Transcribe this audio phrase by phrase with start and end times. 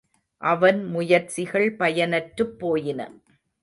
[0.41, 3.01] அவன் முயற்சிகள் பயனற்றுப்போயின.